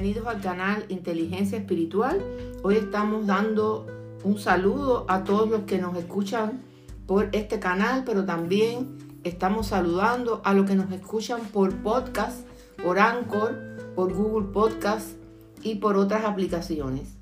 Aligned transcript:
bienvenidos 0.00 0.34
al 0.34 0.40
canal 0.40 0.86
Inteligencia 0.88 1.58
Espiritual. 1.58 2.24
Hoy 2.62 2.76
estamos 2.76 3.26
dando 3.26 3.86
un 4.24 4.38
saludo 4.38 5.04
a 5.08 5.24
todos 5.24 5.50
los 5.50 5.60
que 5.64 5.76
nos 5.76 5.94
escuchan 5.94 6.62
por 7.06 7.28
este 7.32 7.60
canal, 7.60 8.04
pero 8.06 8.24
también 8.24 8.96
estamos 9.24 9.66
saludando 9.66 10.40
a 10.42 10.54
los 10.54 10.64
que 10.64 10.74
nos 10.74 10.90
escuchan 10.90 11.42
por 11.52 11.74
podcast, 11.82 12.46
por 12.82 12.98
Anchor, 12.98 13.54
por 13.94 14.14
Google 14.14 14.48
Podcast 14.54 15.18
y 15.62 15.74
por 15.74 15.98
otras 15.98 16.24
aplicaciones. 16.24 17.18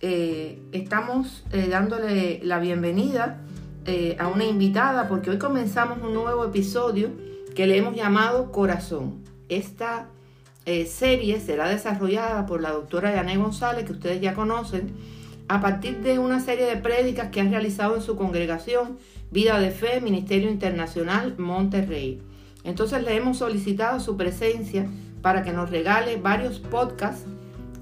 Eh, 0.00 0.60
estamos 0.72 1.44
eh, 1.52 1.68
dándole 1.70 2.40
la 2.42 2.58
bienvenida 2.58 3.38
eh, 3.84 4.16
a 4.18 4.26
una 4.26 4.44
invitada 4.46 5.06
porque 5.06 5.30
hoy 5.30 5.38
comenzamos 5.38 5.98
un 6.02 6.12
nuevo 6.12 6.44
episodio 6.44 7.08
que 7.54 7.68
le 7.68 7.76
hemos 7.76 7.94
llamado 7.94 8.50
Corazón. 8.50 9.22
Esta 9.48 10.08
serie 10.86 11.40
será 11.40 11.68
desarrollada 11.68 12.44
por 12.46 12.60
la 12.60 12.72
doctora 12.72 13.14
Yané 13.14 13.36
González, 13.36 13.84
que 13.84 13.92
ustedes 13.92 14.20
ya 14.20 14.34
conocen, 14.34 14.94
a 15.48 15.60
partir 15.60 15.98
de 15.98 16.18
una 16.18 16.40
serie 16.40 16.66
de 16.66 16.76
prédicas 16.76 17.28
que 17.30 17.40
ha 17.40 17.44
realizado 17.44 17.94
en 17.94 18.02
su 18.02 18.16
congregación 18.16 18.98
Vida 19.30 19.60
de 19.60 19.70
Fe, 19.70 20.00
Ministerio 20.00 20.50
Internacional 20.50 21.36
Monterrey. 21.38 22.20
Entonces 22.64 23.02
le 23.04 23.16
hemos 23.16 23.38
solicitado 23.38 24.00
su 24.00 24.16
presencia 24.16 24.86
para 25.22 25.42
que 25.42 25.52
nos 25.52 25.70
regale 25.70 26.16
varios 26.16 26.58
podcasts 26.58 27.26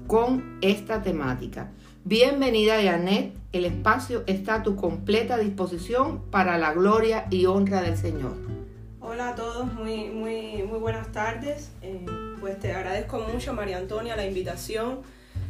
con 0.05 0.59
esta 0.61 1.01
temática. 1.01 1.71
Bienvenida 2.03 2.75
Janet, 2.83 3.33
el 3.51 3.65
espacio 3.65 4.23
está 4.27 4.55
a 4.55 4.63
tu 4.63 4.75
completa 4.75 5.37
disposición 5.37 6.21
para 6.29 6.59
la 6.59 6.73
gloria 6.73 7.25
y 7.31 7.47
honra 7.47 7.81
del 7.81 7.97
Señor. 7.97 8.33
Hola 8.99 9.29
a 9.29 9.35
todos, 9.35 9.73
muy, 9.73 10.09
muy, 10.09 10.63
muy 10.63 10.77
buenas 10.79 11.11
tardes. 11.11 11.71
Eh, 11.81 12.05
pues 12.45 12.59
te 12.59 12.71
agradezco 12.73 13.17
mucho 13.17 13.53
María 13.53 13.77
Antonia 13.77 14.15
la 14.15 14.23
invitación, 14.23 14.99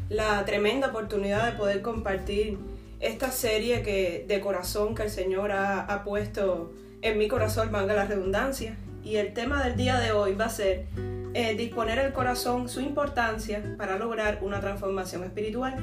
la 0.08 0.46
tremenda 0.46 0.88
oportunidad 0.88 1.52
de 1.52 1.58
poder 1.58 1.82
compartir 1.82 2.58
esta 3.02 3.32
serie 3.32 3.84
que, 3.84 4.24
de 4.26 4.40
corazón 4.40 4.96
que 4.96 5.04
el 5.04 5.10
Señor 5.10 5.52
ha, 5.52 6.04
puesto 6.06 6.72
en 7.02 7.18
mi 7.18 7.28
corazón, 7.28 7.70
valga 7.70 7.96
la 7.96 8.06
redundancia. 8.06 8.78
Y 9.04 9.18
el 9.18 9.34
tema 9.34 9.62
del 9.62 9.76
día 9.76 10.00
de 10.00 10.14
hoy 10.14 10.36
va 10.36 10.46
a 10.46 10.50
ser 10.50 10.86
eh, 11.34 11.56
disponer 11.58 12.00
el 12.00 12.14
corazón, 12.14 12.70
su 12.70 12.80
importancia 12.80 13.76
para 13.78 13.98
lograr 13.98 14.40
una 14.42 14.62
transformación 14.62 15.26
espiritual. 15.26 15.76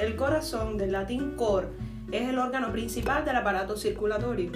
El 0.00 0.16
corazón, 0.16 0.76
del 0.76 0.90
latín 0.90 1.36
cor, 1.36 1.68
es 2.10 2.28
el 2.28 2.36
órgano 2.36 2.72
principal 2.72 3.24
del 3.24 3.36
aparato 3.36 3.76
circulatorio. 3.76 4.50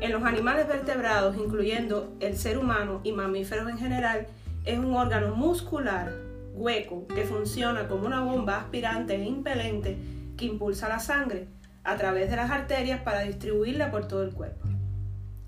En 0.00 0.10
los 0.10 0.24
animales 0.24 0.66
vertebrados, 0.68 1.36
incluyendo 1.36 2.14
el 2.20 2.38
ser 2.38 2.56
humano 2.56 3.02
y 3.04 3.12
mamíferos 3.12 3.68
en 3.68 3.76
general, 3.76 4.26
es 4.64 4.78
un 4.78 4.94
órgano 4.94 5.34
muscular 5.34 6.12
hueco 6.54 7.06
que 7.08 7.24
funciona 7.24 7.88
como 7.88 8.06
una 8.06 8.20
bomba 8.20 8.58
aspirante 8.58 9.14
e 9.14 9.24
impelente 9.24 9.96
que 10.36 10.46
impulsa 10.46 10.88
la 10.88 11.00
sangre 11.00 11.48
a 11.82 11.96
través 11.96 12.30
de 12.30 12.36
las 12.36 12.50
arterias 12.50 13.00
para 13.02 13.20
distribuirla 13.20 13.90
por 13.90 14.08
todo 14.08 14.22
el 14.22 14.32
cuerpo. 14.32 14.66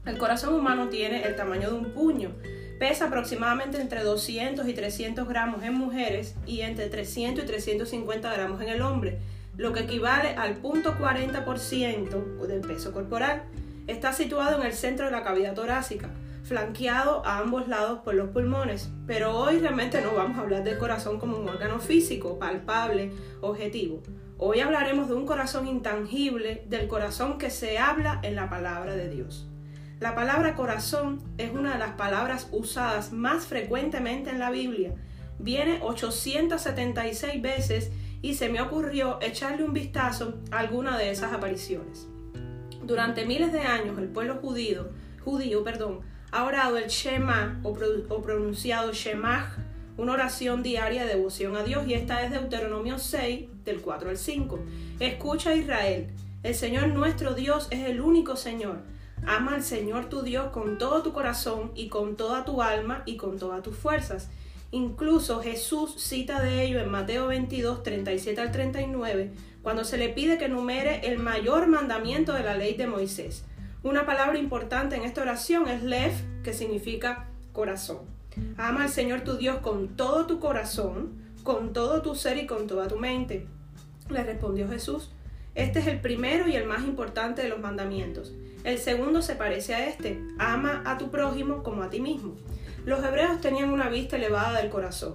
El 0.04 0.18
corazón 0.18 0.54
humano 0.54 0.88
tiene 0.88 1.22
el 1.24 1.34
tamaño 1.34 1.70
de 1.70 1.76
un 1.76 1.92
puño, 1.92 2.32
pesa 2.78 3.06
aproximadamente 3.06 3.80
entre 3.80 4.02
200 4.02 4.68
y 4.68 4.74
300 4.74 5.26
gramos 5.26 5.62
en 5.62 5.74
mujeres 5.74 6.36
y 6.46 6.60
entre 6.60 6.88
300 6.88 7.42
y 7.42 7.46
350 7.46 8.32
gramos 8.32 8.60
en 8.60 8.68
el 8.68 8.82
hombre, 8.82 9.18
lo 9.56 9.72
que 9.72 9.80
equivale 9.80 10.36
al 10.36 10.62
0.40% 10.62 12.46
del 12.46 12.60
peso 12.60 12.92
corporal. 12.92 13.44
Está 13.86 14.12
situado 14.12 14.60
en 14.60 14.66
el 14.66 14.74
centro 14.74 15.06
de 15.06 15.12
la 15.12 15.24
cavidad 15.24 15.54
torácica, 15.54 16.10
flanqueado 16.46 17.26
a 17.26 17.38
ambos 17.38 17.66
lados 17.66 18.00
por 18.00 18.14
los 18.14 18.30
pulmones. 18.30 18.90
Pero 19.06 19.36
hoy 19.36 19.58
realmente 19.58 20.00
no 20.00 20.14
vamos 20.14 20.38
a 20.38 20.42
hablar 20.42 20.62
del 20.62 20.78
corazón 20.78 21.18
como 21.18 21.36
un 21.36 21.48
órgano 21.48 21.80
físico, 21.80 22.38
palpable, 22.38 23.10
objetivo. 23.40 24.02
Hoy 24.38 24.60
hablaremos 24.60 25.08
de 25.08 25.14
un 25.14 25.26
corazón 25.26 25.66
intangible, 25.66 26.62
del 26.68 26.86
corazón 26.86 27.38
que 27.38 27.50
se 27.50 27.78
habla 27.78 28.20
en 28.22 28.36
la 28.36 28.48
palabra 28.48 28.94
de 28.94 29.08
Dios. 29.08 29.48
La 29.98 30.14
palabra 30.14 30.54
corazón 30.54 31.20
es 31.36 31.50
una 31.50 31.72
de 31.72 31.78
las 31.78 31.92
palabras 31.92 32.48
usadas 32.52 33.12
más 33.12 33.46
frecuentemente 33.46 34.30
en 34.30 34.38
la 34.38 34.50
Biblia. 34.50 34.94
Viene 35.38 35.80
876 35.82 37.42
veces 37.42 37.90
y 38.22 38.34
se 38.34 38.48
me 38.50 38.60
ocurrió 38.60 39.18
echarle 39.20 39.64
un 39.64 39.72
vistazo 39.72 40.38
a 40.52 40.58
alguna 40.58 40.96
de 40.96 41.10
esas 41.10 41.32
apariciones. 41.32 42.06
Durante 42.84 43.26
miles 43.26 43.52
de 43.52 43.62
años 43.62 43.98
el 43.98 44.08
pueblo 44.08 44.36
judío, 44.36 44.90
judío 45.24 45.64
perdón, 45.64 46.02
ha 46.32 46.44
orado 46.44 46.76
el 46.76 46.88
Shema 46.88 47.60
o, 47.62 47.74
pronunciado 47.74 48.92
Shemach 48.92 49.58
una 49.96 50.12
oración 50.12 50.62
diaria 50.62 51.04
de 51.04 51.14
devoción 51.14 51.56
a 51.56 51.62
Dios 51.62 51.86
y 51.86 51.94
esta 51.94 52.22
es 52.22 52.30
Deuteronomio 52.30 52.98
6 52.98 53.48
del 53.64 53.80
4 53.80 54.10
al 54.10 54.18
5. 54.18 54.58
Escucha 55.00 55.54
Israel, 55.54 56.08
el 56.42 56.54
Señor 56.54 56.88
nuestro 56.88 57.34
Dios 57.34 57.68
es 57.70 57.88
el 57.88 58.00
único 58.00 58.36
Señor. 58.36 58.80
Ama 59.26 59.54
al 59.54 59.62
Señor 59.62 60.10
tu 60.10 60.22
Dios 60.22 60.50
con 60.50 60.76
todo 60.76 61.02
tu 61.02 61.12
corazón 61.12 61.72
y 61.74 61.88
con 61.88 62.16
toda 62.16 62.44
tu 62.44 62.60
alma 62.60 63.02
y 63.06 63.16
con 63.16 63.38
todas 63.38 63.62
tus 63.62 63.76
fuerzas. 63.76 64.28
Incluso 64.70 65.40
Jesús 65.40 65.94
cita 65.96 66.42
de 66.42 66.62
ello 66.64 66.78
en 66.80 66.90
Mateo 66.90 67.28
22, 67.28 67.82
37 67.82 68.40
al 68.40 68.52
39, 68.52 69.30
cuando 69.62 69.84
se 69.84 69.96
le 69.96 70.10
pide 70.10 70.36
que 70.36 70.48
numere 70.48 71.06
el 71.06 71.18
mayor 71.18 71.66
mandamiento 71.68 72.34
de 72.34 72.42
la 72.42 72.56
ley 72.56 72.74
de 72.74 72.86
Moisés. 72.86 73.44
Una 73.86 74.04
palabra 74.04 74.36
importante 74.36 74.96
en 74.96 75.04
esta 75.04 75.22
oración 75.22 75.68
es 75.68 75.80
lev, 75.80 76.10
que 76.42 76.52
significa 76.52 77.28
corazón. 77.52 77.98
Ama 78.56 78.82
al 78.82 78.88
Señor 78.88 79.20
tu 79.20 79.36
Dios 79.36 79.58
con 79.58 79.96
todo 79.96 80.26
tu 80.26 80.40
corazón, 80.40 81.12
con 81.44 81.72
todo 81.72 82.02
tu 82.02 82.16
ser 82.16 82.36
y 82.36 82.46
con 82.46 82.66
toda 82.66 82.88
tu 82.88 82.96
mente. 82.96 83.46
Le 84.10 84.24
respondió 84.24 84.68
Jesús, 84.68 85.12
este 85.54 85.78
es 85.78 85.86
el 85.86 86.00
primero 86.00 86.48
y 86.48 86.56
el 86.56 86.66
más 86.66 86.82
importante 86.82 87.42
de 87.42 87.48
los 87.48 87.60
mandamientos. 87.60 88.34
El 88.64 88.78
segundo 88.78 89.22
se 89.22 89.36
parece 89.36 89.76
a 89.76 89.86
este, 89.86 90.20
ama 90.40 90.82
a 90.84 90.98
tu 90.98 91.12
prójimo 91.12 91.62
como 91.62 91.84
a 91.84 91.88
ti 91.88 92.00
mismo. 92.00 92.34
Los 92.84 93.04
hebreos 93.04 93.40
tenían 93.40 93.70
una 93.70 93.88
vista 93.88 94.16
elevada 94.16 94.60
del 94.60 94.68
corazón. 94.68 95.14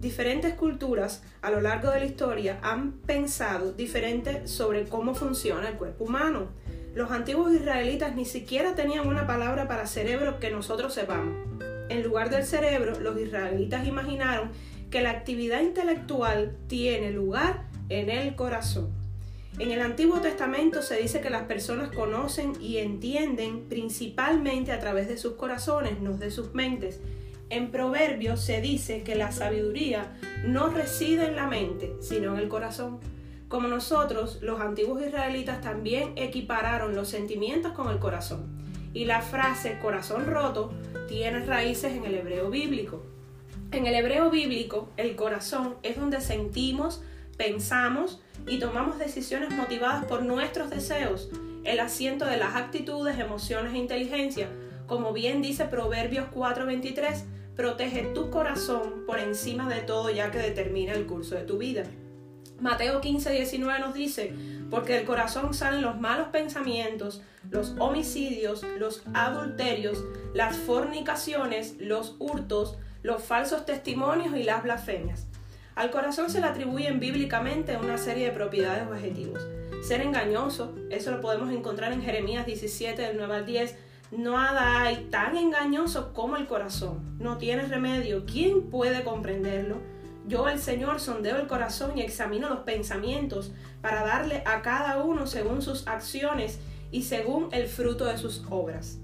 Diferentes 0.00 0.54
culturas 0.54 1.24
a 1.42 1.50
lo 1.50 1.60
largo 1.60 1.90
de 1.90 1.98
la 1.98 2.06
historia 2.06 2.60
han 2.62 2.92
pensado 2.92 3.72
diferente 3.72 4.46
sobre 4.46 4.84
cómo 4.84 5.16
funciona 5.16 5.68
el 5.68 5.74
cuerpo 5.74 6.04
humano. 6.04 6.62
Los 6.94 7.10
antiguos 7.10 7.52
israelitas 7.52 8.14
ni 8.14 8.24
siquiera 8.24 8.76
tenían 8.76 9.08
una 9.08 9.26
palabra 9.26 9.66
para 9.66 9.88
cerebro 9.88 10.38
que 10.38 10.52
nosotros 10.52 10.94
sepamos. 10.94 11.34
En 11.88 12.04
lugar 12.04 12.30
del 12.30 12.44
cerebro, 12.44 13.00
los 13.00 13.20
israelitas 13.20 13.86
imaginaron 13.86 14.50
que 14.90 15.02
la 15.02 15.10
actividad 15.10 15.60
intelectual 15.60 16.56
tiene 16.68 17.10
lugar 17.10 17.64
en 17.88 18.10
el 18.10 18.36
corazón. 18.36 18.90
En 19.58 19.72
el 19.72 19.80
Antiguo 19.80 20.20
Testamento 20.20 20.82
se 20.82 20.96
dice 20.96 21.20
que 21.20 21.30
las 21.30 21.42
personas 21.42 21.90
conocen 21.90 22.52
y 22.60 22.78
entienden 22.78 23.68
principalmente 23.68 24.70
a 24.70 24.78
través 24.78 25.08
de 25.08 25.16
sus 25.16 25.34
corazones, 25.34 26.00
no 26.00 26.12
de 26.12 26.30
sus 26.30 26.54
mentes. 26.54 27.00
En 27.50 27.72
Proverbios 27.72 28.40
se 28.40 28.60
dice 28.60 29.02
que 29.02 29.16
la 29.16 29.32
sabiduría 29.32 30.16
no 30.46 30.68
reside 30.68 31.26
en 31.26 31.34
la 31.34 31.48
mente, 31.48 31.92
sino 32.00 32.34
en 32.34 32.38
el 32.38 32.48
corazón. 32.48 33.00
Como 33.54 33.68
nosotros, 33.68 34.38
los 34.42 34.60
antiguos 34.60 35.00
israelitas 35.00 35.60
también 35.60 36.14
equipararon 36.16 36.96
los 36.96 37.08
sentimientos 37.08 37.70
con 37.70 37.88
el 37.88 38.00
corazón 38.00 38.48
y 38.92 39.04
la 39.04 39.22
frase 39.22 39.78
corazón 39.78 40.26
roto 40.26 40.72
tiene 41.06 41.38
raíces 41.38 41.92
en 41.92 42.04
el 42.04 42.16
hebreo 42.16 42.50
bíblico. 42.50 43.04
En 43.70 43.86
el 43.86 43.94
hebreo 43.94 44.28
bíblico, 44.28 44.88
el 44.96 45.14
corazón 45.14 45.76
es 45.84 45.96
donde 45.96 46.20
sentimos, 46.20 47.04
pensamos 47.36 48.20
y 48.44 48.58
tomamos 48.58 48.98
decisiones 48.98 49.52
motivadas 49.52 50.04
por 50.06 50.24
nuestros 50.24 50.68
deseos, 50.68 51.30
el 51.62 51.78
asiento 51.78 52.24
de 52.24 52.38
las 52.38 52.56
actitudes, 52.56 53.20
emociones 53.20 53.72
e 53.74 53.78
inteligencia. 53.78 54.48
Como 54.88 55.12
bien 55.12 55.42
dice 55.42 55.66
Proverbios 55.66 56.26
4:23, 56.34 57.22
protege 57.54 58.02
tu 58.14 58.30
corazón 58.30 59.04
por 59.06 59.20
encima 59.20 59.68
de 59.68 59.82
todo 59.82 60.10
ya 60.10 60.32
que 60.32 60.38
determina 60.38 60.92
el 60.94 61.06
curso 61.06 61.36
de 61.36 61.42
tu 61.42 61.58
vida. 61.58 61.84
Mateo 62.60 63.00
15:19 63.00 63.78
nos 63.80 63.94
dice, 63.94 64.32
porque 64.70 64.94
del 64.94 65.04
corazón 65.04 65.54
salen 65.54 65.82
los 65.82 66.00
malos 66.00 66.28
pensamientos, 66.28 67.22
los 67.50 67.74
homicidios, 67.78 68.64
los 68.78 69.02
adulterios, 69.12 70.02
las 70.34 70.56
fornicaciones, 70.56 71.76
los 71.78 72.16
hurtos, 72.18 72.78
los 73.02 73.22
falsos 73.22 73.66
testimonios 73.66 74.36
y 74.36 74.42
las 74.42 74.62
blasfemias. 74.62 75.26
Al 75.74 75.90
corazón 75.90 76.30
se 76.30 76.40
le 76.40 76.46
atribuyen 76.46 77.00
bíblicamente 77.00 77.76
una 77.76 77.98
serie 77.98 78.26
de 78.26 78.32
propiedades 78.32 78.86
objetivos. 78.86 79.46
Ser 79.82 80.00
engañoso, 80.00 80.74
eso 80.90 81.10
lo 81.10 81.20
podemos 81.20 81.52
encontrar 81.52 81.92
en 81.92 82.02
Jeremías 82.02 82.46
17 82.46 83.02
del 83.02 83.16
9 83.16 83.34
al 83.34 83.46
10. 83.46 83.76
Nada 84.12 84.82
hay 84.82 85.08
tan 85.10 85.36
engañoso 85.36 86.12
como 86.12 86.36
el 86.36 86.46
corazón. 86.46 87.18
No 87.18 87.38
tiene 87.38 87.64
remedio. 87.64 88.24
¿Quién 88.24 88.70
puede 88.70 89.02
comprenderlo? 89.02 89.78
Yo, 90.26 90.48
el 90.48 90.58
Señor, 90.58 91.00
sondeo 91.00 91.36
el 91.36 91.46
corazón 91.46 91.98
y 91.98 92.02
examino 92.02 92.48
los 92.48 92.60
pensamientos 92.60 93.52
para 93.82 94.04
darle 94.04 94.42
a 94.46 94.62
cada 94.62 95.02
uno 95.02 95.26
según 95.26 95.60
sus 95.60 95.86
acciones 95.86 96.58
y 96.90 97.02
según 97.02 97.48
el 97.52 97.68
fruto 97.68 98.06
de 98.06 98.16
sus 98.16 98.44
obras. 98.48 98.98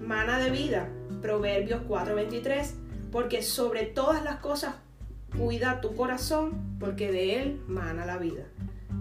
Mana 0.00 0.38
de 0.38 0.50
vida, 0.50 0.88
Proverbios 1.22 1.82
4:23, 1.86 2.74
porque 3.12 3.42
sobre 3.42 3.84
todas 3.84 4.24
las 4.24 4.36
cosas 4.36 4.74
Cuida 5.36 5.80
tu 5.80 5.94
corazón 5.94 6.76
porque 6.80 7.12
de 7.12 7.40
él 7.40 7.60
mana 7.68 8.04
la 8.04 8.18
vida. 8.18 8.44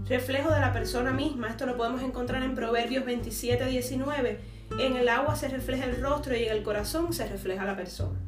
Reflejo 0.08 0.52
de 0.52 0.60
la 0.60 0.74
persona 0.74 1.12
misma, 1.12 1.50
esto 1.50 1.66
lo 1.66 1.76
podemos 1.76 2.02
encontrar 2.02 2.44
en 2.44 2.56
Proverbios 2.56 3.06
27, 3.06 3.66
19. 3.66 4.40
En 4.80 4.96
el 4.96 5.10
agua 5.10 5.36
se 5.36 5.48
refleja 5.48 5.86
el 5.86 6.02
rostro 6.02 6.36
y 6.36 6.44
en 6.44 6.52
el 6.52 6.64
corazón 6.64 7.14
se 7.14 7.28
refleja 7.28 7.66
la 7.66 7.76
persona. 7.76 8.20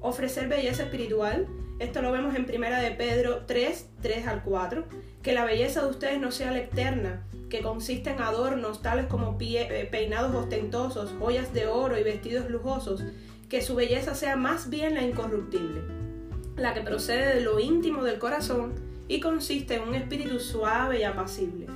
Ofrecer 0.00 0.48
belleza 0.48 0.84
espiritual, 0.84 1.46
esto 1.78 2.02
lo 2.02 2.12
vemos 2.12 2.34
en 2.34 2.46
Primera 2.46 2.80
de 2.80 2.90
Pedro 2.90 3.44
3, 3.46 3.88
3 4.02 4.26
al 4.26 4.42
4. 4.42 4.84
Que 5.22 5.32
la 5.32 5.44
belleza 5.44 5.82
de 5.82 5.90
ustedes 5.90 6.20
no 6.20 6.30
sea 6.30 6.50
la 6.50 6.58
eterna, 6.58 7.26
que 7.48 7.60
consiste 7.60 8.10
en 8.10 8.20
adornos 8.20 8.80
tales 8.82 9.06
como 9.06 9.36
eh, 9.40 9.88
peinados 9.90 10.34
ostentosos, 10.34 11.14
joyas 11.18 11.52
de 11.52 11.66
oro 11.66 11.98
y 11.98 12.02
vestidos 12.02 12.48
lujosos, 12.50 13.02
que 13.48 13.60
su 13.60 13.74
belleza 13.74 14.14
sea 14.14 14.36
más 14.36 14.70
bien 14.70 14.94
la 14.94 15.02
incorruptible, 15.02 15.82
la 16.56 16.72
que 16.72 16.82
procede 16.82 17.34
de 17.34 17.40
lo 17.40 17.58
íntimo 17.58 18.04
del 18.04 18.18
corazón 18.18 18.74
y 19.08 19.20
consiste 19.20 19.74
en 19.74 19.82
un 19.82 19.94
espíritu 19.94 20.38
suave 20.38 21.00
y 21.00 21.02
apacible. 21.02 21.66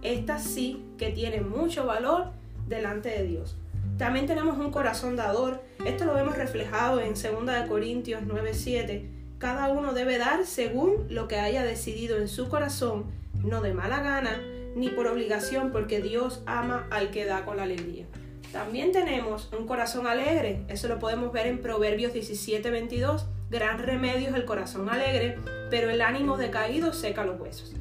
Esta 0.00 0.38
sí 0.38 0.84
que 0.96 1.10
tiene 1.10 1.40
mucho 1.40 1.86
valor 1.86 2.26
delante 2.68 3.08
de 3.08 3.24
Dios. 3.24 3.56
También 3.98 4.26
tenemos 4.26 4.58
un 4.58 4.70
corazón 4.70 5.16
dador. 5.16 5.62
Esto 5.84 6.04
lo 6.04 6.14
vemos 6.14 6.36
reflejado 6.36 7.00
en 7.00 7.14
2 7.14 7.68
Corintios 7.68 8.22
9:7. 8.22 9.08
Cada 9.38 9.68
uno 9.68 9.92
debe 9.92 10.18
dar 10.18 10.46
según 10.46 11.06
lo 11.10 11.28
que 11.28 11.38
haya 11.38 11.62
decidido 11.62 12.16
en 12.16 12.28
su 12.28 12.48
corazón, 12.48 13.06
no 13.42 13.60
de 13.60 13.74
mala 13.74 14.00
gana, 14.00 14.40
ni 14.74 14.88
por 14.88 15.06
obligación, 15.06 15.70
porque 15.70 16.00
Dios 16.00 16.42
ama 16.46 16.86
al 16.90 17.10
que 17.10 17.24
da 17.24 17.44
con 17.44 17.60
alegría. 17.60 18.06
También 18.52 18.92
tenemos 18.92 19.50
un 19.58 19.66
corazón 19.66 20.06
alegre, 20.06 20.62
eso 20.68 20.86
lo 20.88 20.98
podemos 20.98 21.32
ver 21.32 21.46
en 21.46 21.60
Proverbios 21.60 22.12
17:22. 22.12 23.26
Gran 23.50 23.78
remedio 23.78 24.28
es 24.28 24.34
el 24.34 24.44
corazón 24.44 24.88
alegre, 24.88 25.38
pero 25.70 25.90
el 25.90 26.00
ánimo 26.00 26.36
decaído 26.36 26.92
seca 26.92 27.24
los 27.24 27.40
huesos. 27.40 27.74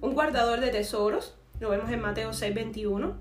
Un 0.00 0.14
guardador 0.14 0.60
de 0.60 0.70
tesoros, 0.70 1.36
lo 1.60 1.70
vemos 1.70 1.90
en 1.90 2.00
Mateo 2.00 2.32
6:21, 2.32 3.14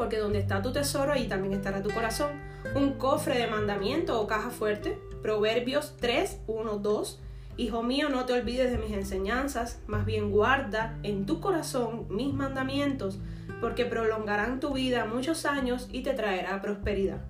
porque 0.00 0.16
donde 0.16 0.38
está 0.38 0.62
tu 0.62 0.72
tesoro, 0.72 1.12
ahí 1.12 1.28
también 1.28 1.52
estará 1.52 1.82
tu 1.82 1.90
corazón. 1.90 2.30
Un 2.74 2.94
cofre 2.94 3.36
de 3.36 3.48
mandamiento 3.48 4.18
o 4.18 4.26
caja 4.26 4.48
fuerte, 4.48 4.98
Proverbios 5.20 5.94
3, 6.00 6.40
1, 6.46 6.78
2. 6.78 7.20
Hijo 7.58 7.82
mío, 7.82 8.08
no 8.08 8.24
te 8.24 8.32
olvides 8.32 8.70
de 8.70 8.78
mis 8.78 8.92
enseñanzas, 8.92 9.82
más 9.86 10.06
bien 10.06 10.30
guarda 10.30 10.96
en 11.02 11.26
tu 11.26 11.38
corazón 11.40 12.06
mis 12.08 12.32
mandamientos, 12.32 13.18
porque 13.60 13.84
prolongarán 13.84 14.58
tu 14.58 14.72
vida 14.72 15.04
muchos 15.04 15.44
años 15.44 15.86
y 15.92 16.02
te 16.02 16.14
traerá 16.14 16.62
prosperidad. 16.62 17.20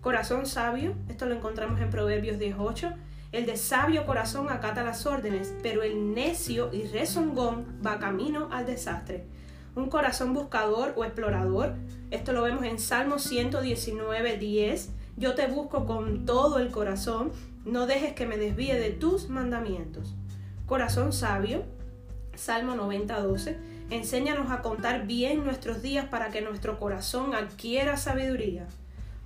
Corazón 0.00 0.46
sabio, 0.46 0.96
esto 1.08 1.26
lo 1.26 1.36
encontramos 1.36 1.80
en 1.80 1.90
Proverbios 1.90 2.40
18. 2.40 2.94
El 3.30 3.46
de 3.46 3.56
sabio 3.56 4.06
corazón 4.06 4.50
acata 4.50 4.82
las 4.82 5.06
órdenes, 5.06 5.54
pero 5.62 5.84
el 5.84 6.14
necio 6.14 6.70
y 6.72 6.82
rezongón 6.82 7.78
va 7.86 8.00
camino 8.00 8.48
al 8.50 8.66
desastre. 8.66 9.37
Un 9.78 9.90
corazón 9.90 10.34
buscador 10.34 10.92
o 10.96 11.04
explorador, 11.04 11.76
esto 12.10 12.32
lo 12.32 12.42
vemos 12.42 12.64
en 12.64 12.80
Salmo 12.80 13.20
119, 13.20 14.36
10. 14.36 14.90
Yo 15.16 15.36
te 15.36 15.46
busco 15.46 15.86
con 15.86 16.26
todo 16.26 16.58
el 16.58 16.72
corazón, 16.72 17.30
no 17.64 17.86
dejes 17.86 18.12
que 18.12 18.26
me 18.26 18.38
desvíe 18.38 18.76
de 18.76 18.90
tus 18.90 19.28
mandamientos. 19.28 20.16
Corazón 20.66 21.12
sabio, 21.12 21.62
Salmo 22.34 22.74
90, 22.74 23.20
12. 23.20 23.56
Enséñanos 23.90 24.50
a 24.50 24.62
contar 24.62 25.06
bien 25.06 25.44
nuestros 25.44 25.80
días 25.80 26.06
para 26.06 26.30
que 26.30 26.40
nuestro 26.40 26.80
corazón 26.80 27.36
adquiera 27.36 27.96
sabiduría. 27.96 28.66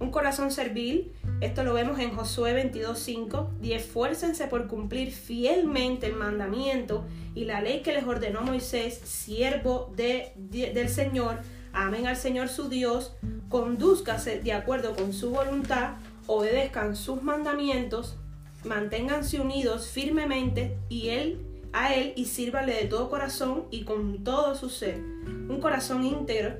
Un 0.02 0.10
corazón 0.10 0.50
servil, 0.50 1.12
esto 1.40 1.62
lo 1.62 1.74
vemos 1.74 2.00
en 2.00 2.10
Josué 2.10 2.60
22.5, 2.60 3.50
y 3.62 3.74
esfuércense 3.74 4.48
por 4.48 4.66
cumplir 4.66 5.12
fielmente 5.12 6.08
el 6.08 6.16
mandamiento 6.16 7.04
y 7.36 7.44
la 7.44 7.60
ley 7.60 7.82
que 7.82 7.92
les 7.92 8.04
ordenó 8.04 8.40
Moisés, 8.40 9.00
siervo 9.04 9.92
de, 9.94 10.32
del 10.36 10.88
Señor, 10.88 11.38
amen 11.72 12.08
al 12.08 12.16
Señor 12.16 12.48
su 12.48 12.68
Dios, 12.68 13.14
conduzcase 13.48 14.40
de 14.40 14.52
acuerdo 14.52 14.96
con 14.96 15.12
su 15.12 15.30
voluntad, 15.30 15.92
obedezcan 16.26 16.96
sus 16.96 17.22
mandamientos, 17.22 18.16
manténganse 18.64 19.40
unidos 19.40 19.86
firmemente 19.86 20.76
y 20.88 21.10
él 21.10 21.46
a 21.72 21.94
él 21.94 22.12
y 22.16 22.24
sírvale 22.24 22.74
de 22.74 22.84
todo 22.86 23.08
corazón 23.08 23.66
y 23.70 23.84
con 23.84 24.24
todo 24.24 24.56
su 24.56 24.68
ser. 24.68 24.96
Un 24.98 25.60
corazón 25.60 26.04
íntegro 26.04 26.56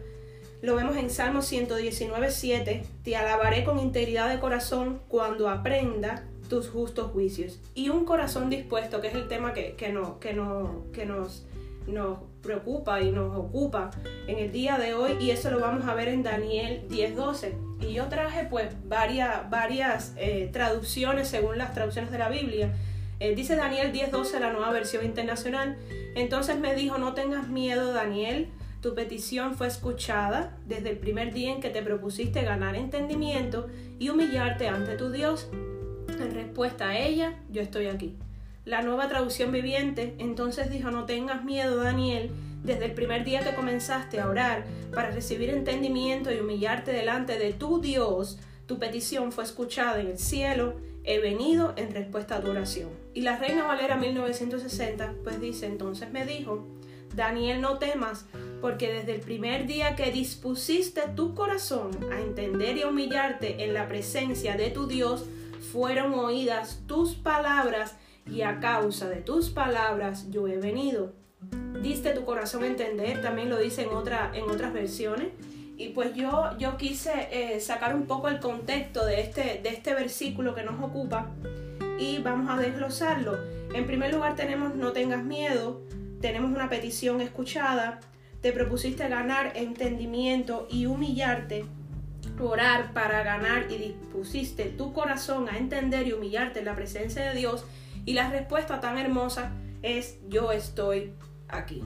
lo 0.63 0.77
vemos 0.77 0.97
en 0.97 1.11
Salmo 1.11 1.43
119, 1.43 2.31
7. 2.31 2.85
Te 3.03 3.17
alabaré 3.17 3.65
con 3.65 3.81
integridad 3.81 4.31
de 4.31 4.39
corazón 4.39 5.01
cuando 5.09 5.51
aprenda 5.51 6.25
tus 6.49 6.71
justos 6.71 7.11
juicios. 7.11 7.59
Y 7.75 7.89
un 7.89 8.05
corazón 8.05 8.49
dispuesto, 8.49 9.01
que 9.01 9.09
es 9.09 9.15
el 9.15 9.27
tema 9.27 9.53
que, 9.55 9.75
que, 9.75 9.93
no, 9.93 10.21
que, 10.21 10.35
no, 10.35 10.85
que 10.93 11.05
nos, 11.05 11.45
nos 11.89 12.19
preocupa 12.43 13.01
y 13.01 13.11
nos 13.11 13.37
ocupa 13.37 13.91
en 14.29 14.39
el 14.39 14.53
día 14.53 14.79
de 14.79 14.95
hoy. 14.95 15.17
Y 15.19 15.31
eso 15.31 15.51
lo 15.51 15.59
vamos 15.59 15.85
a 15.89 15.95
ver 15.95 16.07
en 16.07 16.23
Daniel 16.23 16.87
10:12. 16.89 17.55
Y 17.81 17.95
yo 17.95 18.07
traje 18.07 18.45
pues 18.45 18.73
varias, 18.85 19.51
varias 19.51 20.15
eh, 20.17 20.49
traducciones 20.53 21.27
según 21.27 21.59
las 21.59 21.75
traducciones 21.75 22.13
de 22.13 22.19
la 22.19 22.29
Biblia. 22.29 22.73
Eh, 23.19 23.35
dice 23.35 23.57
Daniel 23.57 23.93
10:12, 23.93 24.39
la 24.39 24.53
nueva 24.53 24.71
versión 24.71 25.05
internacional. 25.05 25.77
Entonces 26.15 26.57
me 26.61 26.77
dijo, 26.77 26.99
no 26.99 27.15
tengas 27.15 27.49
miedo, 27.49 27.93
Daniel 27.93 28.49
tu 28.83 28.97
petición 28.97 29.55
fue 29.55 29.69
escuchada 29.69 30.59
desde 30.67 30.91
el 30.91 30.99
primer 30.99 31.33
día 31.33 31.53
en 31.53 31.61
que 31.61 31.71
te 31.71 31.83
propusiste 31.83 32.43
ganar 32.43 32.75
entendimiento 32.75 33.69
y 34.01 34.09
humillarte 34.09 34.67
ante 34.67 34.97
tu 34.97 35.13
Dios. 35.13 35.49
En 36.09 36.35
respuesta 36.35 36.89
a 36.89 36.99
ella, 36.99 37.39
yo 37.49 37.63
estoy 37.63 37.87
aquí. 37.87 38.17
La 38.65 38.83
nueva 38.83 39.09
traducción 39.09 39.53
viviente 39.53 40.17
entonces 40.19 40.69
dijo, 40.69 40.91
no 40.91 41.05
tengas 41.05 41.45
miedo, 41.45 41.77
Daniel, 41.77 42.33
desde 42.65 42.87
el 42.87 42.93
primer 42.93 43.25
día 43.25 43.45
que 43.45 43.55
comenzaste 43.55 44.21
a 44.21 44.29
orar 44.29 44.65
para 44.93 45.13
recibir 45.13 45.51
entendimiento 45.51 46.33
y 46.33 46.41
humillarte 46.41 46.93
delante 46.93 47.39
de 47.39 47.53
tu 47.53 47.81
Dios, 47.81 48.41
tu 48.67 48.81
petición 48.81 49.31
fue 49.31 49.45
escuchada 49.45 50.01
en 50.01 50.09
el 50.09 50.19
cielo, 50.19 50.75
he 51.05 51.21
venido 51.21 51.73
en 51.77 51.95
respuesta 51.95 52.37
a 52.37 52.41
tu 52.41 52.51
oración. 52.51 52.91
Y 53.15 53.21
la 53.21 53.37
Reina 53.37 53.65
Valera 53.65 53.97
1960 53.97 55.15
pues 55.23 55.41
dice, 55.41 55.67
entonces 55.67 56.11
me 56.11 56.27
dijo, 56.27 56.67
Daniel, 57.15 57.61
no 57.61 57.79
temas, 57.79 58.27
porque 58.61 58.93
desde 58.93 59.15
el 59.15 59.21
primer 59.21 59.67
día 59.67 59.97
que 59.97 60.11
dispusiste 60.13 61.03
tu 61.15 61.35
corazón 61.35 61.91
a 62.13 62.21
entender 62.21 62.77
y 62.77 62.85
humillarte 62.85 63.65
en 63.65 63.75
la 63.75 63.89
presencia 63.89 64.57
de 64.57 64.71
tu 64.71 64.87
Dios, 64.87 65.25
fueron 65.73 66.15
oídas 66.15 66.81
tus 66.87 67.15
palabras 67.15 67.97
y 68.31 68.43
a 68.43 68.61
causa 68.61 69.09
de 69.09 69.17
tus 69.17 69.51
palabras 69.51 70.31
yo 70.31 70.47
he 70.47 70.59
venido. 70.59 71.13
Diste 71.83 72.11
tu 72.11 72.25
corazón 72.25 72.63
a 72.63 72.67
entender, 72.67 73.21
también 73.23 73.51
lo 73.51 73.59
dice 73.59 73.83
en, 73.83 73.91
otra, 73.91 74.31
en 74.35 74.45
otras 74.45 74.73
versiones. 74.73 75.29
Y 75.77 75.89
pues 75.89 76.15
yo, 76.15 76.57
yo 76.59 76.77
quise 76.77 77.29
eh, 77.33 77.59
sacar 77.61 77.97
un 77.97 78.07
poco 78.07 78.29
el 78.29 78.39
contexto 78.39 79.05
de 79.05 79.21
este, 79.21 79.61
de 79.63 79.71
este 79.71 79.95
versículo 79.95 80.55
que 80.55 80.63
nos 80.63 80.81
ocupa 80.81 81.31
y 81.99 82.19
vamos 82.19 82.51
a 82.51 82.61
desglosarlo. 82.61 83.39
En 83.75 83.87
primer 83.87 84.13
lugar 84.13 84.37
tenemos 84.37 84.75
no 84.75 84.93
tengas 84.93 85.25
miedo, 85.25 85.81
tenemos 86.23 86.53
una 86.53 86.71
petición 86.71 87.21
escuchada, 87.21 88.01
te 88.41 88.53
propusiste 88.53 89.09
ganar 89.09 89.53
entendimiento 89.57 90.67
y 90.71 90.87
humillarte, 90.87 91.67
orar 92.41 92.95
para 92.95 93.23
ganar 93.23 93.71
y 93.71 93.77
dispusiste 93.77 94.65
tu 94.67 94.93
corazón 94.93 95.49
a 95.49 95.59
entender 95.59 96.07
y 96.07 96.13
humillarte 96.13 96.61
en 96.61 96.65
la 96.65 96.75
presencia 96.75 97.23
de 97.29 97.37
Dios 97.37 97.67
y 98.07 98.15
la 98.15 98.31
respuesta 98.31 98.81
tan 98.81 98.99
hermosa 98.99 99.53
es 99.83 100.19
yo 100.29 100.53
estoy 100.53 101.13
aquí. 101.49 101.83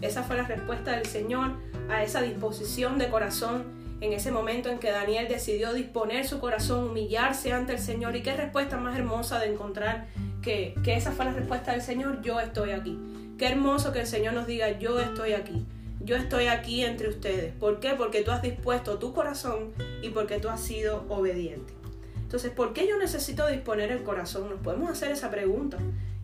Esa 0.00 0.22
fue 0.22 0.36
la 0.36 0.44
respuesta 0.44 0.92
del 0.92 1.06
Señor 1.06 1.52
a 1.88 2.02
esa 2.02 2.22
disposición 2.22 2.98
de 2.98 3.08
corazón 3.08 3.76
en 4.00 4.12
ese 4.12 4.30
momento 4.30 4.68
en 4.70 4.78
que 4.78 4.90
Daniel 4.90 5.26
decidió 5.28 5.72
disponer 5.72 6.26
su 6.26 6.38
corazón, 6.38 6.90
humillarse 6.90 7.52
ante 7.52 7.72
el 7.72 7.78
Señor. 7.78 8.14
Y 8.16 8.22
qué 8.22 8.36
respuesta 8.36 8.76
más 8.76 8.98
hermosa 8.98 9.38
de 9.38 9.52
encontrar 9.52 10.08
que, 10.42 10.74
que 10.84 10.96
esa 10.96 11.12
fue 11.12 11.24
la 11.24 11.32
respuesta 11.32 11.72
del 11.72 11.80
Señor, 11.80 12.20
yo 12.20 12.38
estoy 12.40 12.72
aquí. 12.72 12.98
Qué 13.38 13.46
hermoso 13.46 13.92
que 13.92 14.00
el 14.00 14.06
Señor 14.06 14.34
nos 14.34 14.46
diga, 14.46 14.78
yo 14.78 14.98
estoy 14.98 15.32
aquí 15.32 15.66
yo 16.06 16.14
estoy 16.14 16.46
aquí 16.46 16.84
entre 16.84 17.08
ustedes. 17.08 17.52
¿Por 17.52 17.80
qué? 17.80 17.94
Porque 17.94 18.22
tú 18.22 18.30
has 18.30 18.40
dispuesto 18.40 18.98
tu 18.98 19.12
corazón 19.12 19.72
y 20.02 20.10
porque 20.10 20.38
tú 20.38 20.48
has 20.48 20.60
sido 20.60 21.04
obediente. 21.08 21.72
Entonces, 22.16 22.52
¿por 22.52 22.72
qué 22.72 22.86
yo 22.86 22.96
necesito 22.96 23.46
disponer 23.48 23.90
el 23.90 24.04
corazón? 24.04 24.48
Nos 24.48 24.60
podemos 24.60 24.90
hacer 24.90 25.10
esa 25.10 25.30
pregunta. 25.30 25.78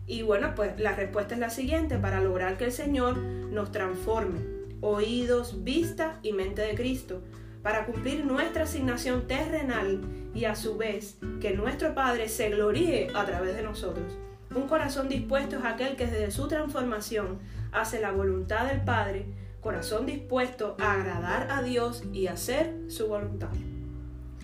Y 0.07 0.21
bueno, 0.21 0.53
pues 0.55 0.79
la 0.79 0.93
respuesta 0.93 1.33
es 1.33 1.39
la 1.39 1.49
siguiente, 1.49 1.97
para 1.97 2.21
lograr 2.21 2.57
que 2.57 2.65
el 2.65 2.71
Señor 2.71 3.17
nos 3.17 3.71
transforme, 3.71 4.39
oídos, 4.81 5.63
vista 5.63 6.19
y 6.23 6.33
mente 6.33 6.61
de 6.61 6.75
Cristo, 6.75 7.21
para 7.61 7.85
cumplir 7.85 8.25
nuestra 8.25 8.63
asignación 8.63 9.27
terrenal 9.27 10.01
y 10.33 10.45
a 10.45 10.55
su 10.55 10.77
vez 10.77 11.17
que 11.41 11.51
nuestro 11.51 11.93
Padre 11.93 12.27
se 12.27 12.49
gloríe 12.49 13.09
a 13.13 13.25
través 13.25 13.55
de 13.55 13.63
nosotros. 13.63 14.17
Un 14.55 14.67
corazón 14.67 15.09
dispuesto 15.09 15.57
es 15.57 15.65
aquel 15.65 15.95
que 15.95 16.05
desde 16.05 16.29
su 16.29 16.47
transformación 16.47 17.39
hace 17.71 17.99
la 17.99 18.11
voluntad 18.11 18.67
del 18.67 18.81
Padre 18.81 19.25
corazón 19.61 20.05
dispuesto 20.05 20.75
a 20.79 20.93
agradar 20.93 21.49
a 21.49 21.63
Dios 21.63 22.03
y 22.11 22.27
hacer 22.27 22.75
su 22.89 23.07
voluntad. 23.07 23.49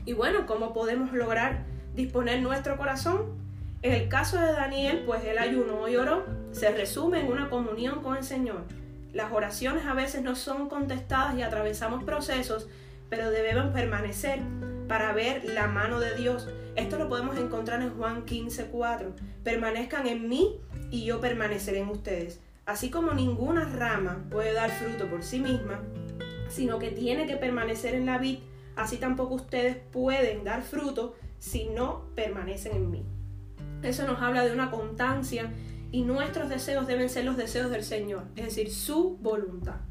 Y 0.06 0.14
bueno, 0.14 0.48
¿cómo 0.48 0.74
podemos 0.74 1.12
lograr 1.12 1.66
disponer 1.94 2.42
nuestro 2.42 2.78
corazón? 2.78 3.38
En 3.82 3.94
el 3.94 4.08
caso 4.08 4.40
de 4.40 4.52
Daniel, 4.54 5.04
pues 5.06 5.24
él 5.26 5.38
ayunó 5.38 5.88
y 5.88 5.98
oró. 5.98 6.26
Se 6.52 6.72
resume 6.72 7.20
en 7.20 7.32
una 7.32 7.50
comunión 7.50 8.02
con 8.02 8.18
el 8.18 8.24
Señor. 8.24 8.64
Las 9.14 9.32
oraciones 9.32 9.86
a 9.86 9.94
veces 9.94 10.24
no 10.24 10.36
son 10.36 10.70
contestadas 10.70 11.38
y 11.38 11.44
atravesamos 11.44 12.04
procesos, 12.04 12.68
pero 13.10 13.30
debemos 13.30 13.74
permanecer 13.74 14.40
para 14.90 15.14
ver 15.14 15.46
la 15.46 15.68
mano 15.68 16.00
de 16.00 16.16
Dios. 16.16 16.50
Esto 16.76 16.98
lo 16.98 17.08
podemos 17.08 17.38
encontrar 17.38 17.82
en 17.82 17.92
Juan 17.92 18.26
15, 18.26 18.66
4. 18.66 19.14
Permanezcan 19.44 20.08
en 20.08 20.28
mí 20.28 20.60
y 20.90 21.06
yo 21.06 21.22
permaneceré 21.22 21.80
en 21.80 21.90
ustedes. 21.90 22.42
Así 22.66 22.90
como 22.90 23.14
ninguna 23.14 23.66
rama 23.66 24.26
puede 24.32 24.52
dar 24.52 24.72
fruto 24.72 25.08
por 25.08 25.24
sí 25.24 25.40
misma, 25.40 25.80
sino 26.50 26.80
que 26.80 26.90
tiene 26.90 27.28
que 27.28 27.38
permanecer 27.38 27.94
en 27.94 28.08
la 28.08 28.18
vid, 28.18 28.40
así 28.76 28.98
tampoco 28.98 29.36
ustedes 29.36 29.78
pueden 29.78 30.44
dar 30.44 30.64
fruto 30.64 31.16
si 31.38 31.70
no 31.70 32.06
permanecen 32.16 32.76
en 32.76 32.92
mí. 32.92 33.06
Eso 33.84 34.08
nos 34.08 34.22
habla 34.22 34.44
de 34.44 34.54
una 34.54 34.72
constancia 34.72 35.54
y 35.92 36.02
nuestros 36.02 36.50
deseos 36.50 36.88
deben 36.88 37.10
ser 37.10 37.26
los 37.26 37.38
deseos 37.38 37.70
del 37.70 37.84
Señor, 37.84 38.24
es 38.36 38.46
decir, 38.46 38.72
su 38.74 39.18
voluntad. 39.18 39.82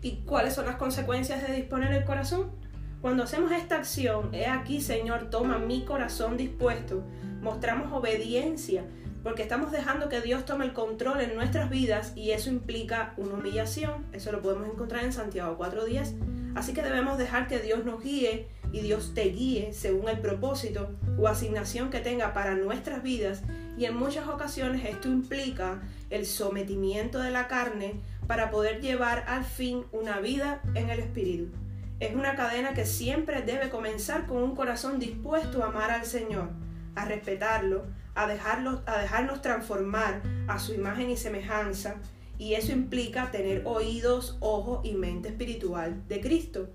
¿Y 0.00 0.22
cuáles 0.24 0.54
son 0.54 0.66
las 0.66 0.76
consecuencias 0.76 1.46
de 1.46 1.54
disponer 1.54 1.92
el 1.92 2.04
corazón? 2.04 2.61
Cuando 3.02 3.24
hacemos 3.24 3.50
esta 3.50 3.78
acción, 3.78 4.32
he 4.32 4.46
aquí, 4.46 4.80
Señor, 4.80 5.28
toma 5.28 5.58
mi 5.58 5.84
corazón 5.84 6.36
dispuesto, 6.36 7.02
mostramos 7.40 7.92
obediencia, 7.92 8.84
porque 9.24 9.42
estamos 9.42 9.72
dejando 9.72 10.08
que 10.08 10.20
Dios 10.20 10.44
tome 10.44 10.66
el 10.66 10.72
control 10.72 11.20
en 11.20 11.34
nuestras 11.34 11.68
vidas 11.68 12.12
y 12.14 12.30
eso 12.30 12.48
implica 12.48 13.12
una 13.16 13.34
humillación. 13.34 14.06
Eso 14.12 14.30
lo 14.30 14.40
podemos 14.40 14.68
encontrar 14.68 15.02
en 15.02 15.12
Santiago 15.12 15.58
4.10. 15.58 16.54
Así 16.54 16.74
que 16.74 16.82
debemos 16.82 17.18
dejar 17.18 17.48
que 17.48 17.58
Dios 17.58 17.84
nos 17.84 18.00
guíe 18.00 18.46
y 18.72 18.80
Dios 18.82 19.14
te 19.14 19.24
guíe 19.24 19.72
según 19.72 20.08
el 20.08 20.20
propósito 20.20 20.90
o 21.18 21.26
asignación 21.26 21.90
que 21.90 21.98
tenga 21.98 22.32
para 22.32 22.54
nuestras 22.54 23.02
vidas 23.02 23.42
y 23.76 23.84
en 23.86 23.96
muchas 23.96 24.28
ocasiones 24.28 24.84
esto 24.84 25.08
implica 25.08 25.82
el 26.08 26.24
sometimiento 26.24 27.18
de 27.18 27.32
la 27.32 27.48
carne 27.48 27.94
para 28.28 28.52
poder 28.52 28.80
llevar 28.80 29.24
al 29.26 29.44
fin 29.44 29.86
una 29.90 30.20
vida 30.20 30.62
en 30.76 30.88
el 30.88 31.00
Espíritu. 31.00 31.50
Es 32.02 32.14
una 32.14 32.34
cadena 32.34 32.74
que 32.74 32.84
siempre 32.84 33.42
debe 33.42 33.70
comenzar 33.70 34.26
con 34.26 34.42
un 34.42 34.56
corazón 34.56 34.98
dispuesto 34.98 35.62
a 35.62 35.68
amar 35.68 35.90
al 35.90 36.04
Señor, 36.04 36.50
a 36.96 37.04
respetarlo, 37.04 37.86
a, 38.14 38.26
dejarlo, 38.26 38.82
a 38.86 38.98
dejarnos 38.98 39.40
transformar 39.40 40.20
a 40.48 40.58
su 40.58 40.74
imagen 40.74 41.10
y 41.10 41.16
semejanza, 41.16 41.94
y 42.38 42.54
eso 42.54 42.72
implica 42.72 43.30
tener 43.30 43.62
oídos, 43.66 44.36
ojos 44.40 44.80
y 44.84 44.94
mente 44.94 45.28
espiritual 45.28 46.02
de 46.08 46.20
Cristo. 46.20 46.70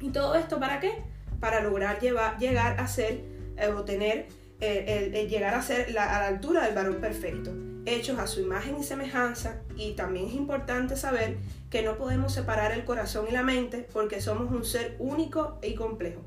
¿Y 0.00 0.10
todo 0.10 0.34
esto 0.34 0.60
para 0.60 0.80
qué? 0.80 1.02
para 1.40 1.60
lograr 1.60 2.00
llegar 2.00 2.80
a 2.80 2.88
ser 2.88 3.20
eh, 3.56 3.68
o 3.68 3.84
tener, 3.84 4.26
eh, 4.60 5.26
llegar 5.30 5.54
a 5.54 5.62
ser 5.62 5.90
a 5.98 6.20
la 6.20 6.26
altura 6.26 6.64
del 6.64 6.74
varón 6.74 7.00
perfecto, 7.00 7.52
hechos 7.86 8.18
a 8.18 8.26
su 8.26 8.40
imagen 8.40 8.76
y 8.78 8.84
semejanza. 8.84 9.62
Y 9.76 9.92
también 9.92 10.26
es 10.26 10.34
importante 10.34 10.96
saber 10.96 11.38
que 11.70 11.82
no 11.82 11.96
podemos 11.96 12.32
separar 12.32 12.72
el 12.72 12.84
corazón 12.84 13.26
y 13.28 13.32
la 13.32 13.42
mente 13.42 13.88
porque 13.92 14.20
somos 14.20 14.50
un 14.50 14.64
ser 14.64 14.96
único 14.98 15.58
y 15.62 15.74
complejo. 15.74 16.22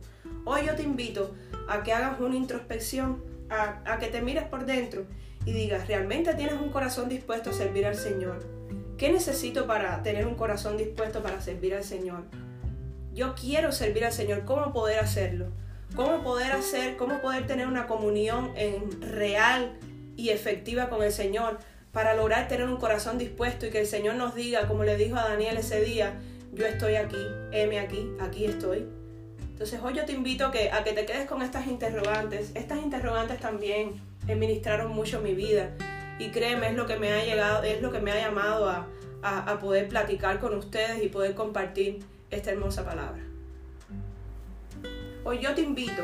Hoy 0.45 0.65
yo 0.65 0.75
te 0.75 0.83
invito 0.83 1.33
a 1.67 1.83
que 1.83 1.93
hagas 1.93 2.19
una 2.19 2.35
introspección, 2.35 3.23
a, 3.49 3.81
a 3.85 3.99
que 3.99 4.07
te 4.07 4.21
mires 4.21 4.45
por 4.45 4.65
dentro 4.65 5.05
y 5.45 5.53
digas, 5.53 5.87
¿realmente 5.87 6.33
tienes 6.35 6.61
un 6.61 6.69
corazón 6.69 7.09
dispuesto 7.09 7.49
a 7.49 7.53
servir 7.53 7.85
al 7.85 7.95
Señor? 7.95 8.39
¿Qué 8.97 9.11
necesito 9.11 9.65
para 9.65 10.01
tener 10.03 10.27
un 10.27 10.35
corazón 10.35 10.77
dispuesto 10.77 11.23
para 11.23 11.41
servir 11.41 11.73
al 11.73 11.83
Señor? 11.83 12.23
yo 13.13 13.35
quiero 13.35 13.71
servir 13.71 14.05
al 14.05 14.13
Señor, 14.13 14.45
¿cómo 14.45 14.71
poder 14.71 14.99
hacerlo? 14.99 15.47
¿Cómo 15.95 16.23
poder 16.23 16.53
hacer, 16.53 16.95
cómo 16.95 17.19
poder 17.21 17.47
tener 17.47 17.67
una 17.67 17.85
comunión 17.85 18.53
en 18.55 19.01
real 19.01 19.73
y 20.21 20.29
efectiva 20.29 20.87
con 20.89 21.01
el 21.01 21.11
Señor 21.11 21.57
para 21.91 22.13
lograr 22.13 22.47
tener 22.47 22.67
un 22.67 22.77
corazón 22.77 23.17
dispuesto 23.17 23.65
y 23.65 23.69
que 23.71 23.79
el 23.79 23.87
Señor 23.87 24.15
nos 24.15 24.35
diga, 24.35 24.67
como 24.67 24.83
le 24.83 24.95
dijo 24.95 25.17
a 25.17 25.27
Daniel 25.27 25.57
ese 25.57 25.81
día, 25.81 26.19
yo 26.53 26.65
estoy 26.65 26.95
aquí, 26.95 27.17
heme 27.51 27.79
aquí, 27.79 28.11
aquí 28.19 28.45
estoy. 28.45 28.85
Entonces 29.41 29.79
hoy 29.83 29.95
yo 29.95 30.05
te 30.05 30.13
invito 30.13 30.45
a 30.45 30.51
que, 30.51 30.71
a 30.71 30.83
que 30.83 30.93
te 30.93 31.05
quedes 31.05 31.27
con 31.27 31.41
estas 31.41 31.65
interrogantes. 31.67 32.51
Estas 32.53 32.79
interrogantes 32.79 33.39
también 33.39 33.99
administraron 34.23 34.91
mucho 34.91 35.21
mi 35.21 35.33
vida 35.33 35.71
y 36.19 36.29
créeme, 36.29 36.69
es 36.69 36.75
lo 36.75 36.85
que 36.85 36.97
me 36.97 37.11
ha 37.11 37.25
llegado, 37.25 37.63
es 37.63 37.81
lo 37.81 37.91
que 37.91 37.99
me 37.99 38.11
ha 38.11 38.19
llamado 38.19 38.69
a, 38.69 38.87
a 39.23 39.59
poder 39.59 39.87
platicar 39.87 40.39
con 40.39 40.55
ustedes 40.55 41.03
y 41.03 41.09
poder 41.09 41.33
compartir 41.33 41.99
esta 42.29 42.51
hermosa 42.51 42.85
palabra. 42.85 43.23
Hoy 45.23 45.39
yo 45.39 45.55
te 45.55 45.61
invito, 45.61 46.03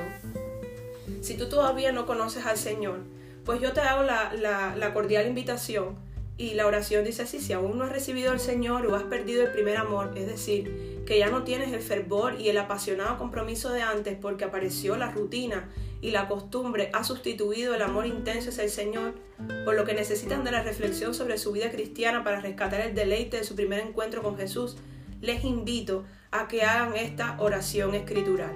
si 1.22 1.38
tú 1.38 1.50
todavía 1.50 1.92
no 1.92 2.08
conoces 2.08 2.46
al 2.46 2.58
Señor, 2.58 3.00
pues 3.48 3.62
yo 3.62 3.72
te 3.72 3.80
hago 3.80 4.04
la, 4.04 4.92
cordial 4.94 5.26
invitación 5.26 5.96
y 6.38 6.56
la 6.56 6.68
oración 6.68 7.06
dice 7.06 7.22
así, 7.22 7.40
si 7.40 7.54
aún 7.54 7.78
no 7.78 7.86
has 7.86 7.94
recibido 7.94 8.34
al 8.34 8.42
Señor 8.42 8.86
o 8.86 8.94
has 8.94 9.04
perdido 9.04 9.42
el 9.42 9.54
primer 9.54 9.78
amor, 9.78 10.12
es 10.18 10.28
decir, 10.28 11.02
que 11.08 11.18
ya 11.18 11.30
no 11.30 11.46
tienes 11.46 11.72
el 11.72 11.80
fervor 11.80 12.42
y 12.42 12.50
el 12.50 12.58
apasionado 12.58 13.18
compromiso 13.18 13.72
de 13.72 13.84
antes 13.84 14.18
porque 14.22 14.44
apareció 14.44 14.98
la 14.98 15.12
rutina 15.12 15.70
y 16.02 16.12
la 16.12 16.28
costumbre 16.28 16.90
ha 16.94 17.06
sustituido 17.06 17.74
el 17.74 17.82
amor 17.82 18.06
intenso 18.06 18.50
hacia 18.50 18.66
el 18.66 18.70
Señor, 18.70 19.16
por 19.64 19.76
lo 19.76 19.86
que 19.86 19.94
necesitan 19.94 20.44
de 20.44 20.52
la 20.52 20.62
reflexión 20.62 21.14
sobre 21.14 21.38
su 21.38 21.54
vida 21.54 21.72
cristiana 21.72 22.26
para 22.26 22.42
rescatar 22.42 22.82
el 22.82 22.96
deleite 22.96 23.38
de 23.38 23.44
su 23.46 23.56
primer 23.56 23.80
encuentro 23.80 24.22
con 24.22 24.36
Jesús, 24.36 24.76
les 25.22 25.46
invito 25.46 26.04
a 26.32 26.50
que 26.50 26.64
hagan 26.64 26.98
esta 26.98 27.38
oración 27.40 27.96
escritural. 27.96 28.52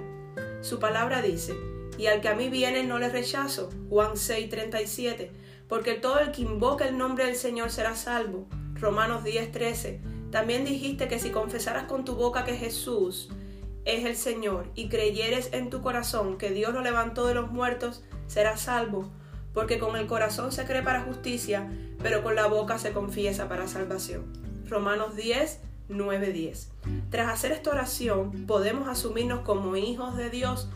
Su 0.60 0.78
palabra 0.78 1.22
dice, 1.22 1.54
y 1.98 2.06
al 2.06 2.20
que 2.20 2.28
a 2.28 2.34
mí 2.34 2.48
viene 2.48 2.84
no 2.84 2.98
le 2.98 3.08
rechazo, 3.08 3.70
Juan 3.88 4.16
6:37, 4.16 5.30
porque 5.68 5.94
todo 5.94 6.18
el 6.18 6.32
que 6.32 6.42
invoca 6.42 6.86
el 6.86 6.98
nombre 6.98 7.26
del 7.26 7.36
Señor 7.36 7.70
será 7.70 7.94
salvo, 7.94 8.46
Romanos 8.74 9.24
10:13. 9.24 10.00
También 10.30 10.64
dijiste 10.64 11.08
que 11.08 11.18
si 11.18 11.30
confesaras 11.30 11.84
con 11.84 12.04
tu 12.04 12.14
boca 12.14 12.44
que 12.44 12.56
Jesús 12.56 13.28
es 13.84 14.04
el 14.04 14.16
Señor 14.16 14.70
y 14.74 14.88
creyeres 14.88 15.52
en 15.52 15.70
tu 15.70 15.82
corazón 15.82 16.38
que 16.38 16.50
Dios 16.50 16.72
lo 16.72 16.80
levantó 16.80 17.26
de 17.26 17.34
los 17.34 17.50
muertos, 17.50 18.02
serás 18.26 18.62
salvo, 18.62 19.10
porque 19.52 19.78
con 19.78 19.96
el 19.96 20.06
corazón 20.06 20.52
se 20.52 20.64
cree 20.64 20.82
para 20.82 21.02
justicia, 21.02 21.70
pero 22.02 22.22
con 22.22 22.34
la 22.34 22.46
boca 22.46 22.78
se 22.78 22.92
confiesa 22.92 23.48
para 23.48 23.68
salvación. 23.68 24.24
Romanos 24.68 25.16
10, 25.16 25.60
9:10. 25.88 26.70
Tras 27.10 27.32
hacer 27.32 27.52
esta 27.52 27.70
oración, 27.70 28.46
podemos 28.46 28.88
asumirnos 28.88 29.40
como 29.40 29.76
hijos 29.76 30.16
de 30.16 30.30
Dios, 30.30 30.68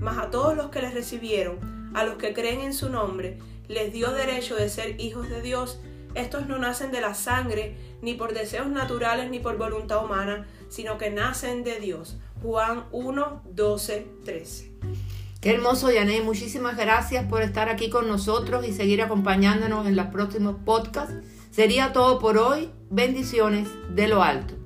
mas 0.00 0.18
a 0.18 0.30
todos 0.30 0.56
los 0.56 0.70
que 0.70 0.82
les 0.82 0.94
recibieron, 0.94 1.58
a 1.94 2.04
los 2.04 2.16
que 2.16 2.32
creen 2.32 2.60
en 2.60 2.74
su 2.74 2.88
nombre, 2.88 3.38
les 3.68 3.92
dio 3.92 4.10
derecho 4.12 4.56
de 4.56 4.68
ser 4.68 5.00
hijos 5.00 5.28
de 5.28 5.42
Dios. 5.42 5.80
Estos 6.14 6.48
no 6.48 6.58
nacen 6.58 6.90
de 6.90 7.00
la 7.00 7.14
sangre, 7.14 7.76
ni 8.02 8.14
por 8.14 8.34
deseos 8.34 8.68
naturales, 8.68 9.30
ni 9.30 9.38
por 9.38 9.56
voluntad 9.56 10.04
humana, 10.04 10.46
sino 10.68 10.98
que 10.98 11.10
nacen 11.10 11.62
de 11.62 11.78
Dios. 11.78 12.18
Juan 12.42 12.84
1, 12.90 13.42
12, 13.54 14.06
13. 14.24 14.72
Qué 15.40 15.54
hermoso, 15.54 15.90
Yané. 15.90 16.20
Muchísimas 16.20 16.76
gracias 16.76 17.24
por 17.26 17.42
estar 17.42 17.68
aquí 17.68 17.90
con 17.90 18.08
nosotros 18.08 18.66
y 18.66 18.72
seguir 18.72 19.02
acompañándonos 19.02 19.86
en 19.86 19.96
los 19.96 20.06
próximos 20.06 20.56
podcasts. 20.64 21.14
Sería 21.50 21.92
todo 21.92 22.18
por 22.18 22.38
hoy. 22.38 22.70
Bendiciones 22.90 23.68
de 23.94 24.08
lo 24.08 24.22
alto. 24.22 24.59